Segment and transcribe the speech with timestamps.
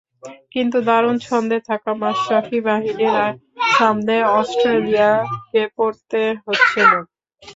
[0.53, 3.15] কিন্তু দারুণ ছন্দে থাকা মাশরাফি বাহিনীর
[3.75, 6.99] সামনে অস্ট্রেলিয়াকে পড়তে হচ্ছে না।